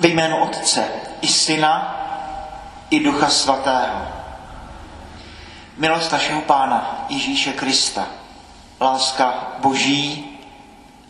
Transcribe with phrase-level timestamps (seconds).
[0.00, 0.88] Ve jménu Otce
[1.20, 1.96] i Syna
[2.90, 4.08] i Ducha Svatého.
[5.76, 8.06] Milost našeho Pána Ježíše Krista,
[8.80, 10.38] láska Boží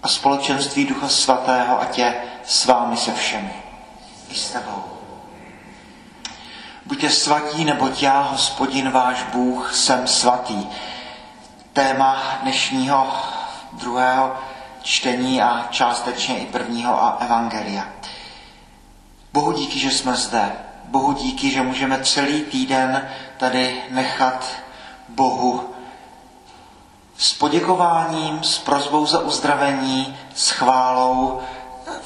[0.02, 2.14] a společenství Ducha Svatého a tě
[2.44, 3.54] s vámi se všemi.
[4.28, 4.84] I s tebou.
[6.86, 10.66] Buďte svatí, neboť já, hospodin váš Bůh, jsem svatý.
[11.72, 13.06] Téma dnešního
[13.72, 14.36] druhého
[14.82, 17.84] čtení a částečně i prvního a evangelia.
[19.32, 20.52] Bohu díky, že jsme zde.
[20.84, 24.46] Bohu díky, že můžeme celý týden tady nechat
[25.08, 25.70] Bohu
[27.18, 31.40] s poděkováním, s prozbou za uzdravení, s chválou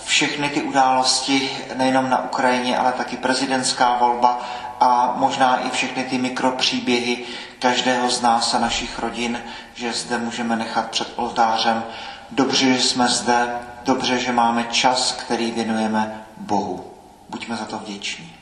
[0.04, 4.40] všechny ty události, nejenom na Ukrajině, ale taky prezidentská volba
[4.80, 7.24] a možná i všechny ty mikropříběhy
[7.58, 9.42] každého z nás a našich rodin,
[9.74, 11.84] že zde můžeme nechat před oltářem.
[12.30, 16.93] Dobře, že jsme zde, dobře, že máme čas, který věnujeme Bohu.
[17.28, 18.36] Buďme za to vděční.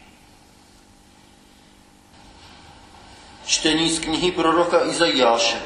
[3.46, 5.62] Čtení z knihy proroka Izajáše.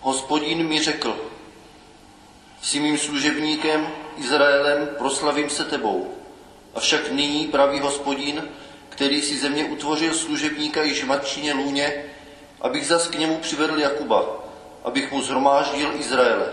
[0.00, 1.30] Hospodin mi řekl,
[2.62, 6.14] jsi mým služebníkem, Izraelem, proslavím se tebou.
[6.74, 8.48] Avšak nyní, pravý hospodin,
[8.88, 12.04] který si země utvořil služebníka již v matčině lůně,
[12.60, 14.24] abych zas k němu přivedl Jakuba,
[14.84, 16.52] abych mu zhromáždil Izraele.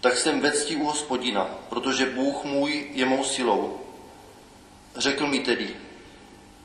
[0.00, 3.80] Tak jsem ve cti u hospodina, protože Bůh můj je mou silou.
[4.96, 5.76] Řekl mi tedy,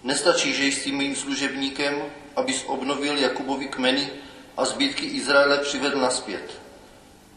[0.03, 2.03] nestačí, že jsi mým služebníkem,
[2.35, 4.09] abys obnovil Jakubovi kmeny
[4.57, 6.61] a zbytky Izraele přivedl naspět.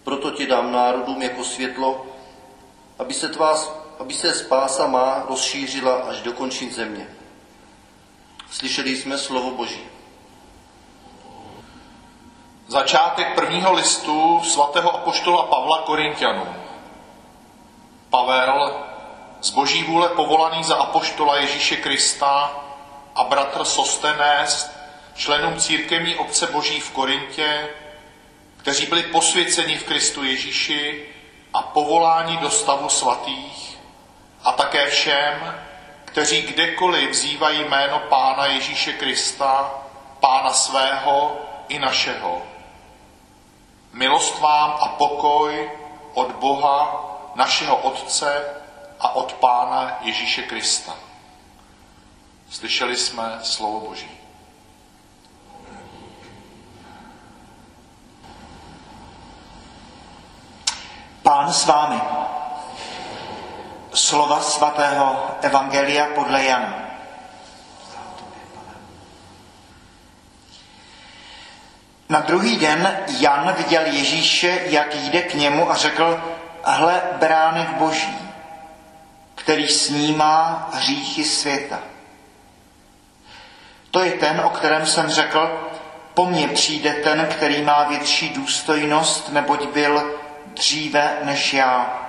[0.04, 2.06] Proto tě dám národům jako světlo,
[2.98, 3.54] aby se, tvá,
[3.98, 7.08] aby se spása má rozšířila až do končin země.
[8.50, 9.97] Slyšeli jsme slovo Boží.
[12.70, 16.56] Začátek prvního listu svatého apoštola Pavla Korintianům.
[18.10, 18.84] Pavel,
[19.40, 22.52] z boží vůle povolaný za apoštola Ježíše Krista
[23.14, 24.70] a bratr Sostenés,
[25.14, 27.68] členům církevní obce boží v Korintě,
[28.56, 31.08] kteří byli posvěceni v Kristu Ježíši
[31.54, 33.78] a povoláni do stavu svatých,
[34.44, 35.60] a také všem,
[36.04, 39.74] kteří kdekoliv vzývají jméno Pána Ježíše Krista,
[40.20, 41.36] Pána svého
[41.68, 42.57] i našeho.
[43.92, 45.70] Milost vám a pokoj
[46.14, 47.04] od Boha,
[47.34, 48.44] našeho Otce
[49.00, 50.94] a od Pána Ježíše Krista.
[52.50, 54.10] Slyšeli jsme slovo Boží.
[61.22, 62.00] Pán s vámi.
[63.94, 66.87] Slova svatého Evangelia podle Jana.
[72.08, 76.22] Na druhý den Jan viděl Ježíše, jak jde k němu a řekl,
[76.64, 78.18] hle bránek boží,
[79.34, 81.78] který snímá hříchy světa.
[83.90, 85.68] To je ten, o kterém jsem řekl,
[86.14, 90.14] po mně přijde ten, který má větší důstojnost, neboť byl
[90.46, 92.02] dříve než já.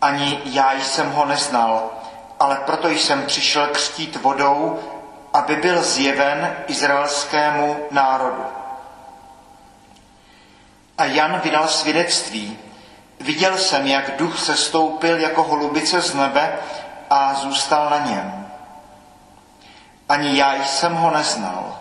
[0.00, 1.90] Ani já jsem ho neznal,
[2.40, 4.80] ale proto jsem přišel křtít vodou,
[5.32, 8.44] aby byl zjeven izraelskému národu.
[10.98, 12.58] A Jan vydal svědectví.
[13.20, 16.58] Viděl jsem, jak duch se stoupil jako holubice z nebe
[17.10, 18.46] a zůstal na něm.
[20.08, 21.78] Ani já jsem ho neznal.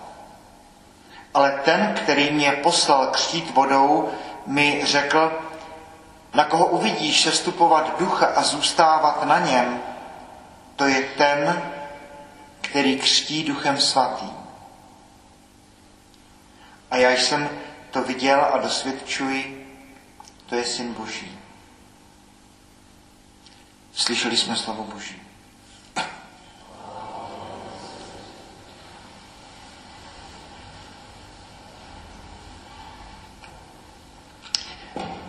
[1.34, 4.10] Ale ten, který mě poslal křtít vodou,
[4.46, 5.32] mi řekl,
[6.34, 9.82] na koho uvidíš sestupovat ducha a zůstávat na něm,
[10.76, 11.62] to je ten,
[12.70, 14.34] který křtí duchem svatým.
[16.92, 17.50] A já jsem
[17.92, 19.66] to viděl a dosvědčuji,
[20.46, 21.40] to je syn Boží.
[23.94, 25.22] Slyšeli jsme slovo Boží.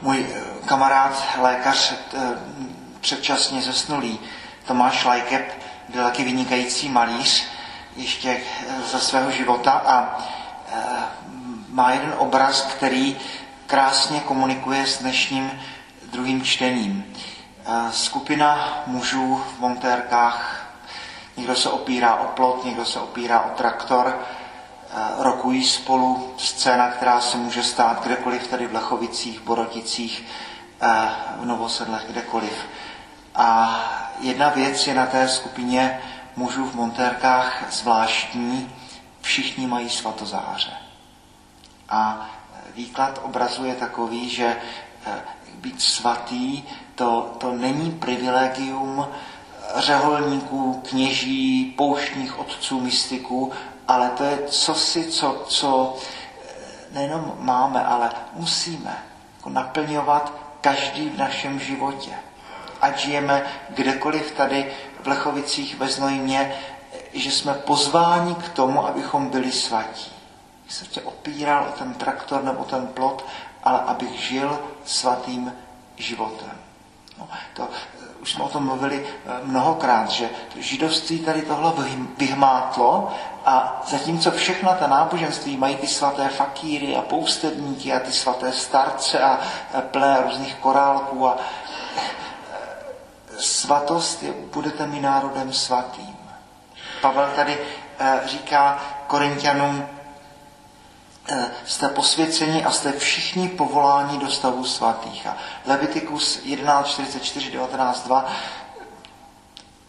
[0.03, 2.19] Můj eh, kamarád, lékař, eh,
[3.01, 4.21] předčasně zesnulý,
[4.67, 7.45] Tomáš Lajkep, byl taky vynikající malíř
[7.97, 10.19] ještě eh, za svého života a
[11.69, 13.17] má jeden obraz, který
[13.67, 15.51] krásně komunikuje s dnešním
[16.13, 17.15] druhým čtením.
[17.91, 20.67] Skupina mužů v montérkách,
[21.37, 24.19] někdo se opírá o plot, někdo se opírá o traktor,
[25.19, 30.27] rokují spolu scéna, která se může stát kdekoliv, tady v Lechovicích, Boroticích,
[31.41, 32.67] v Novosedlech, kdekoliv.
[33.35, 33.81] A
[34.21, 36.01] jedna věc je na té skupině
[36.37, 38.73] mužů v montérkách zvláštní,
[39.21, 40.73] všichni mají svatozáře.
[41.89, 42.31] A
[42.75, 44.57] výklad obrazu je takový, že
[45.55, 46.63] být svatý,
[46.95, 49.09] to, to není privilegium
[49.77, 53.53] řeholníků, kněží, pouštních otců, mystiků,
[53.89, 59.03] ale to je cosi, co, co eh, nejenom máme, ale musíme
[59.37, 62.11] jako naplňovat každý v našem životě.
[62.81, 64.73] Ať žijeme kdekoliv tady
[65.03, 66.55] v Lechovicích ve Znojmě,
[67.13, 70.13] že jsme pozváni k tomu, abychom byli svatí.
[70.67, 73.27] Já jsem tě opíral o ten traktor nebo ten plot,
[73.63, 75.53] ale abych žil svatým
[75.97, 76.51] životem.
[77.19, 81.73] No, to, eh, už jsme o tom mluvili eh, mnohokrát, že židovství tady tohle
[82.19, 83.13] vyhmátlo
[83.45, 89.21] a zatímco všechna ta náboženství mají ty svaté fakíry a poustevníky a ty svaté starce
[89.21, 89.41] a
[89.81, 91.37] plné různých korálků a
[93.41, 96.17] svatost je, budete mi národem svatým.
[97.01, 97.59] Pavel tady
[98.25, 99.87] říká Korintianům,
[101.33, 105.27] Eh, jste posvěceni a jste všichni povoláni do stavu svatých.
[105.27, 108.25] A Levitikus 11.44, 19.2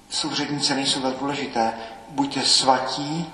[0.09, 1.73] souřednice nejsou tak důležité.
[2.09, 3.33] Buďte svatí,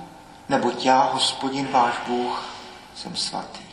[0.49, 2.43] neboť já, hospodin váš Bůh,
[2.95, 3.63] jsem svatý.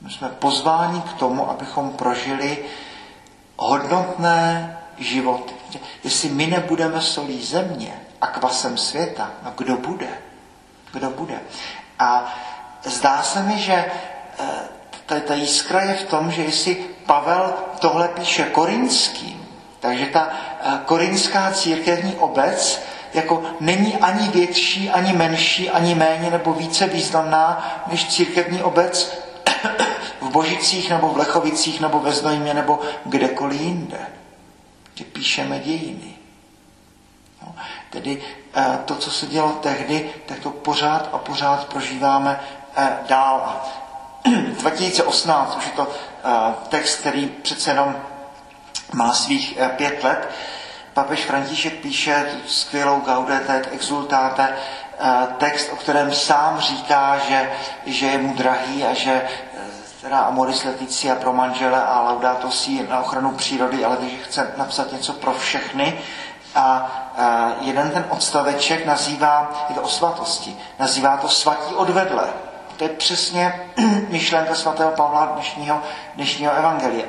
[0.00, 2.64] My jsme pozváni k tomu, abychom prožili
[3.56, 5.54] hodnotné životy.
[6.04, 10.08] Jestli my nebudeme solí země a kvasem světa, no kdo bude?
[10.92, 11.40] Kdo bude?
[11.98, 12.34] A
[12.84, 13.84] zdá se mi, že
[15.12, 16.74] eh, ta, jiskra je v tom, že jestli
[17.06, 19.48] Pavel tohle píše korinským,
[19.80, 22.82] takže ta eh, korinská církevní obec
[23.14, 29.18] jako není ani větší, ani menší, ani méně nebo více významná než církevní obec
[30.20, 34.19] v Božicích nebo v Lechovicích nebo ve Znojmě nebo kdekoliv jinde.
[35.00, 36.14] Že píšeme dějiny.
[37.42, 37.54] No,
[37.90, 38.22] tedy
[38.54, 42.40] eh, to, co se dělo tehdy, tak to pořád a pořád prožíváme
[42.76, 43.60] Eh, dál.
[44.60, 45.88] 2018 už je to
[46.24, 47.96] eh, text, který přece jenom
[48.92, 50.30] má svých pět let.
[50.94, 54.56] Papež František píše skvělou Gaudete et exultate,
[55.38, 57.52] text, o kterém sám říká, že,
[57.86, 59.28] že je mu drahý a že
[60.00, 64.92] teda Amoris Leticia pro manžele a Laudato Si na ochranu přírody, ale že chce napsat
[64.92, 65.98] něco pro všechny.
[66.54, 66.90] A
[67.60, 72.24] jeden ten odstaveček nazývá, je to o svatosti, nazývá to svatí odvedle.
[72.76, 73.70] To je přesně
[74.08, 75.82] myšlenka svatého Pavla dnešního,
[76.14, 77.06] dnešního evangelia.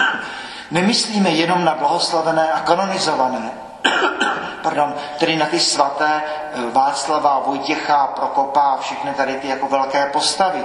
[0.70, 3.50] Nemyslíme jenom na blahoslavené a kanonizované,
[4.62, 10.64] pardon, tedy na ty svaté eh, Václava, Vojtěcha, Prokopa všechny tady ty jako velké postavy.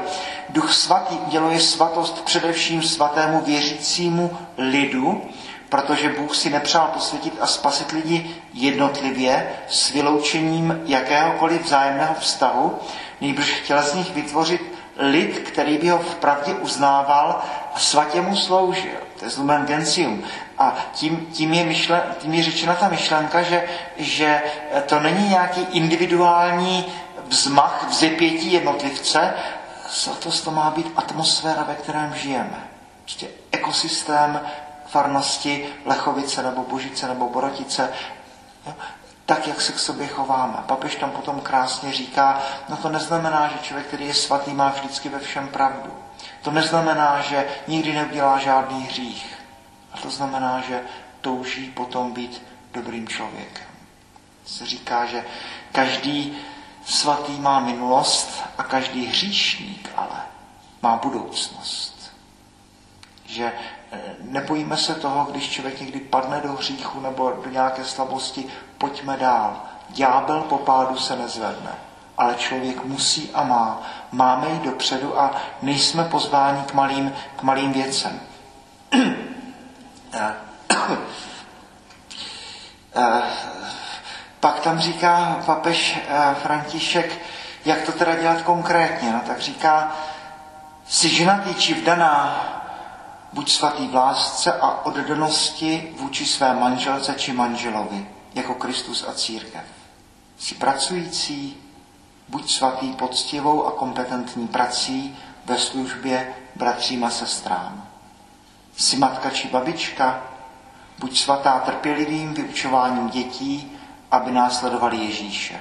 [0.49, 5.21] Duch svatý uděluje svatost především svatému věřícímu lidu,
[5.69, 12.79] protože Bůh si nepřál posvětit a spasit lidi jednotlivě s vyloučením jakéhokoliv vzájemného vztahu,
[13.21, 17.41] nejbrž chtěl z nich vytvořit lid, který by ho v pravdě uznával
[17.75, 18.97] a svatě mu sloužil.
[19.19, 20.23] To je zlumen gentium.
[20.57, 23.67] A tím, tím, je myšlen, tím je řečena ta myšlenka, že,
[23.97, 24.41] že
[24.85, 26.85] to není nějaký individuální
[27.27, 29.33] vzmach, vzepětí jednotlivce,
[29.89, 32.67] svatost to má být atmosféra, ve kterém žijeme.
[33.01, 34.41] Prostě ekosystém
[34.87, 37.89] farnosti Lechovice nebo Božice nebo Borotice
[39.25, 40.57] tak, jak se k sobě chováme.
[40.65, 45.09] Papež tam potom krásně říká, no to neznamená, že člověk, který je svatý, má vždycky
[45.09, 46.04] ve všem pravdu.
[46.45, 49.39] To neznamená, že nikdy neudělá žádný hřích.
[49.93, 50.81] A to znamená, že
[51.21, 52.41] touží potom být
[52.73, 53.67] dobrým člověkem.
[54.45, 55.25] Se říká, že
[55.71, 56.37] každý
[56.85, 60.21] svatý má minulost a každý hříšník ale
[60.81, 62.13] má budoucnost.
[63.25, 63.51] Že
[64.21, 68.45] nebojíme se toho, když člověk někdy padne do hříchu nebo do nějaké slabosti,
[68.77, 69.61] pojďme dál.
[69.89, 71.71] Ďábel po pádu se nezvedne,
[72.17, 73.81] ale člověk musí a má.
[74.11, 78.19] Máme jít dopředu a nejsme pozváni k malým, k malým věcem.
[80.17, 80.33] Eh,
[82.95, 83.21] eh,
[84.39, 87.21] pak tam říká papež eh, František,
[87.65, 89.11] jak to teda dělat konkrétně.
[89.11, 89.95] No, tak říká,
[90.87, 92.41] si ženatý či vdaná,
[93.33, 99.63] buď svatý v lásce a oddanosti vůči své manželce či manželovi, jako Kristus a církev.
[100.37, 101.64] Jsi pracující,
[102.27, 107.87] buď svatý poctivou a kompetentní prací ve službě bratřím a sestrám.
[108.77, 110.23] Jsi matka či babička,
[110.99, 113.71] buď svatá trpělivým vyučováním dětí,
[114.11, 115.59] aby následovali Ježíše.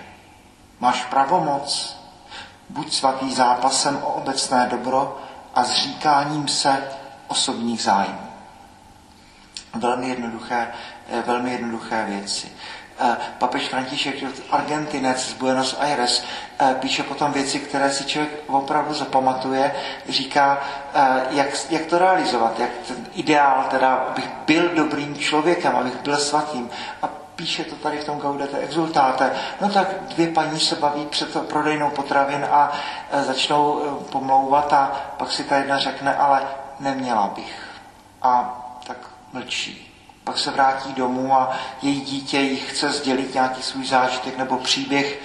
[0.80, 1.96] Máš pravomoc,
[2.68, 5.18] buď svatý zápasem o obecné dobro
[5.54, 6.88] a zříkáním se
[7.28, 8.28] osobních zájmů.
[9.74, 10.74] Velmi jednoduché,
[11.08, 12.52] eh, velmi jednoduché věci.
[12.98, 14.14] Eh, papež František,
[14.50, 16.24] Argentinec z Buenos Aires,
[16.58, 19.74] eh, píše potom věci, které si člověk opravdu zapamatuje,
[20.08, 20.58] říká,
[20.94, 26.16] eh, jak, jak to realizovat, jak ten ideál, teda, abych byl dobrým člověkem, abych byl
[26.16, 26.70] svatým.
[27.02, 29.30] A píše to tady v tom Gaudete Exultáte.
[29.60, 32.72] No tak dvě paní se baví před prodejnou potravin a
[33.12, 33.80] začnou
[34.12, 36.42] pomlouvat a pak si ta jedna řekne, ale
[36.80, 37.62] neměla bych.
[38.22, 38.96] A tak
[39.32, 39.83] mlčí
[40.24, 45.20] pak se vrátí domů a její dítě jí chce sdělit nějaký svůj zážitek nebo příběh,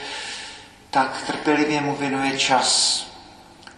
[0.90, 3.06] tak trpělivě mu věnuje čas.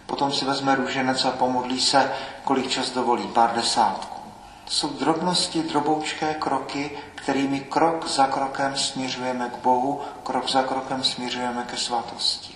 [0.06, 2.12] Potom si vezme růženec a pomodlí se,
[2.44, 4.20] kolik čas dovolí, pár desátků.
[4.64, 11.04] To jsou drobnosti, droboučké kroky, kterými krok za krokem směřujeme k Bohu, krok za krokem
[11.04, 12.54] směřujeme ke svatosti.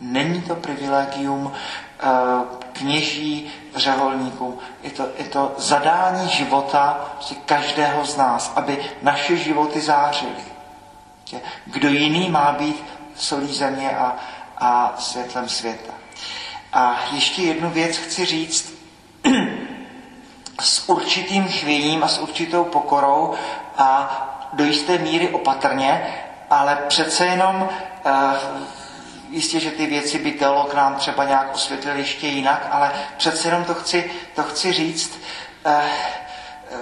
[0.00, 1.52] Není to privilegium
[2.72, 4.58] kněží, řeholníků.
[4.82, 7.10] Je to, je to zadání života
[7.44, 10.44] každého z nás, aby naše životy zářily.
[11.66, 12.84] Kdo jiný má být
[13.16, 14.16] solí země a,
[14.58, 15.92] a světlem světa.
[16.72, 18.74] A ještě jednu věc chci říct
[20.60, 23.34] s určitým chvěním a s určitou pokorou
[23.78, 24.22] a
[24.52, 26.14] do jisté míry opatrně,
[26.50, 27.68] ale přece jenom
[28.06, 28.12] uh,
[29.30, 33.64] jistě, že ty věci by teolog nám třeba nějak osvětlil ještě jinak, ale přece jenom
[33.64, 35.20] to chci, to chci říct.
[35.64, 35.90] Eh,
[36.70, 36.76] eh,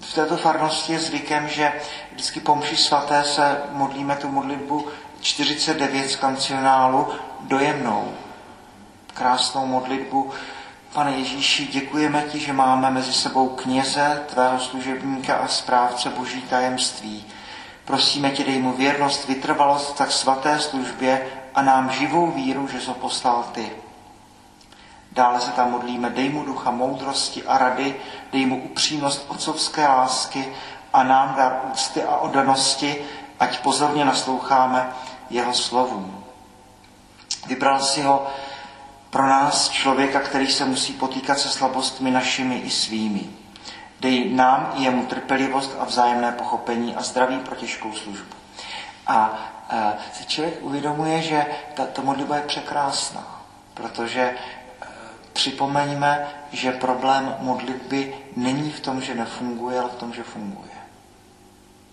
[0.00, 1.72] v této farnosti je zvykem, že
[2.12, 4.88] vždycky po mši svaté se modlíme tu modlitbu
[5.20, 7.08] 49 z kancionálu
[7.40, 8.12] dojemnou.
[9.14, 10.30] Krásnou modlitbu.
[10.92, 17.24] Pane Ježíši, děkujeme ti, že máme mezi sebou kněze, tvého služebníka a správce boží tajemství.
[17.84, 22.94] Prosíme tě, dej mu věrnost, vytrvalost tak svaté službě a nám živou víru, že to
[22.94, 23.72] poslal ty.
[25.12, 27.96] Dále se tam modlíme, dej mu ducha moudrosti a rady,
[28.32, 30.52] dej mu upřímnost otcovské lásky
[30.92, 33.04] a nám dar úcty a oddanosti,
[33.40, 34.92] ať pozorně nasloucháme
[35.30, 36.24] jeho slovům.
[37.46, 38.26] Vybral si ho
[39.10, 43.30] pro nás člověka, který se musí potýkat se slabostmi našimi i svými.
[44.00, 48.34] Dej nám i jemu trpělivost a vzájemné pochopení a zdraví pro těžkou službu.
[49.06, 49.38] A
[50.12, 53.42] si člověk uvědomuje, že ta modlitba je překrásná,
[53.74, 54.36] protože e,
[55.32, 60.72] připomeňme, že problém modlitby není v tom, že nefunguje, ale v tom, že funguje.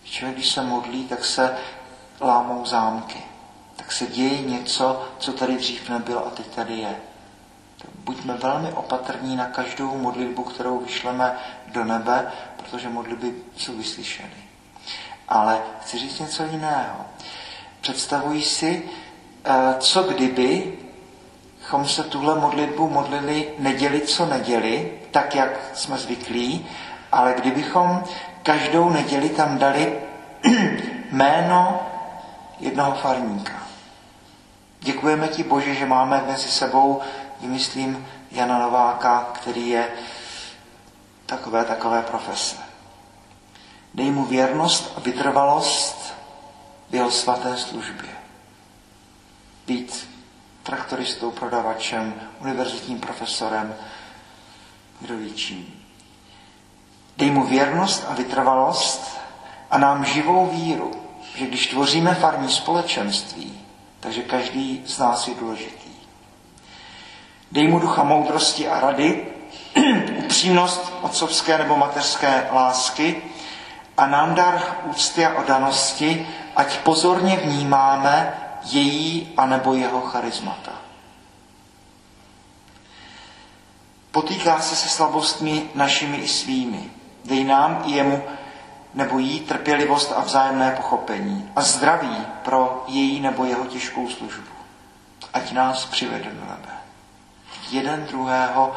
[0.03, 1.57] Člověk, když se modlí, tak se
[2.21, 3.23] lámou zámky.
[3.75, 6.95] Tak se děje něco, co tady dřív nebylo a teď tady je.
[7.95, 14.43] Buďme velmi opatrní na každou modlitbu, kterou vyšleme do nebe, protože modlitby jsou vyslyšeny.
[15.27, 17.05] Ale chci říct něco jiného.
[17.81, 18.83] Představují si,
[19.45, 20.77] eh, co kdyby
[21.63, 26.67] chom se tuhle modlitbu modlili neděli co neděli, tak jak jsme zvyklí,
[27.11, 28.03] ale kdybychom
[28.43, 29.99] každou neděli tam dali
[31.11, 31.79] jméno
[32.59, 33.53] jednoho farníka.
[34.79, 37.01] Děkujeme ti, Bože, že máme mezi sebou,
[37.41, 39.87] vymyslím, Jana Nováka, který je
[41.25, 42.55] takové, takové profese.
[43.93, 46.08] Dej mu věrnost a vytrvalost
[46.91, 48.09] jeho svaté službě.
[49.67, 50.09] Být
[50.63, 53.75] traktoristou, prodavačem, univerzitním profesorem,
[55.01, 55.83] kdo ví čím.
[57.17, 59.19] Dej mu věrnost a vytrvalost
[59.71, 60.91] a nám živou víru,
[61.35, 63.61] že když tvoříme farní společenství,
[63.99, 65.89] takže každý z nás je důležitý.
[67.51, 69.27] Dej mu ducha moudrosti a rady,
[70.25, 73.21] upřímnost otcovské nebo mateřské lásky
[73.97, 76.27] a nám dar úcty a odanosti,
[76.59, 80.71] ať pozorně vnímáme její anebo jeho charizmata.
[84.11, 86.91] Potýká se se slabostmi našimi i svými.
[87.25, 88.23] Dej nám i jemu
[88.93, 94.51] nebo jí trpělivost a vzájemné pochopení a zdraví pro její nebo jeho těžkou službu.
[95.33, 96.73] Ať nás přivede do nebe.
[97.71, 98.75] Jeden druhého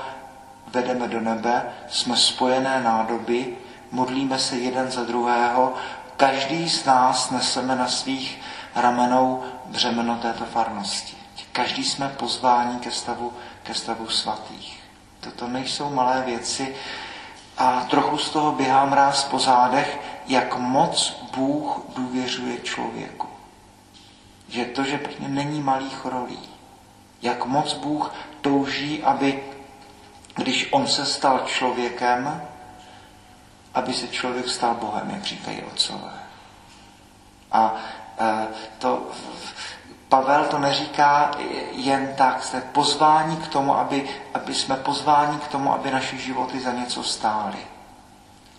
[0.66, 3.56] vedeme do nebe, jsme spojené nádoby,
[3.90, 5.74] modlíme se jeden za druhého
[6.16, 8.40] Každý z nás neseme na svých
[8.75, 11.16] ramenou břemeno této farnosti.
[11.52, 14.81] Každý jsme pozváni ke stavu, ke stavu svatých.
[15.21, 16.75] Toto nejsou malé věci
[17.59, 23.28] a trochu z toho běhám ráz po zádech, jak moc Bůh důvěřuje člověku.
[24.49, 26.49] Že to, že není malých rolí.
[27.23, 29.42] Jak moc Bůh touží, aby
[30.35, 32.42] když on se stal člověkem,
[33.74, 36.12] aby se člověk stal Bohem, jak říkají otcové.
[37.52, 37.74] A
[38.20, 38.46] e,
[38.78, 39.06] to
[40.12, 41.30] Pavel to neříká
[41.72, 46.60] jen tak, jste pozvání k tomu, aby, aby jsme pozváni k tomu, aby naše životy
[46.60, 47.56] za něco stály.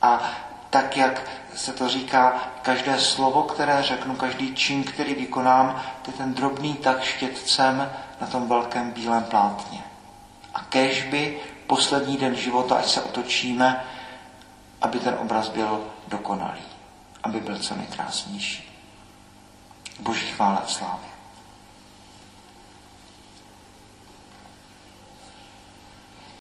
[0.01, 0.21] A
[0.69, 1.21] tak, jak
[1.55, 6.73] se to říká, každé slovo, které řeknu, každý čin, který vykonám, to je ten drobný
[6.73, 7.91] tak štětcem
[8.21, 9.83] na tom velkém bílém plátně.
[10.53, 13.83] A kež by poslední den života, ať se otočíme,
[14.83, 16.61] aby ten obraz byl dokonalý,
[17.23, 18.69] aby byl co nejkrásnější.
[19.99, 21.12] Boží chvála a slávy.